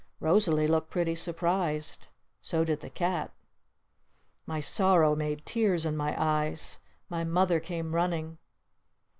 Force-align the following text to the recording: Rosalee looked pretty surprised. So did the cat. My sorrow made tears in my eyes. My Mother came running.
Rosalee 0.19 0.65
looked 0.65 0.89
pretty 0.89 1.13
surprised. 1.13 2.07
So 2.41 2.63
did 2.65 2.79
the 2.79 2.89
cat. 2.89 3.31
My 4.47 4.59
sorrow 4.59 5.15
made 5.15 5.45
tears 5.45 5.85
in 5.85 5.95
my 5.95 6.15
eyes. 6.19 6.79
My 7.07 7.23
Mother 7.23 7.59
came 7.59 7.93
running. 7.93 8.39